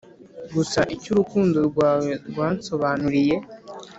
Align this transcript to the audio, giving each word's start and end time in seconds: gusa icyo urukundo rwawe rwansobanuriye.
gusa 0.55 0.79
icyo 0.95 1.09
urukundo 1.13 1.57
rwawe 1.69 2.11
rwansobanuriye. 2.29 3.35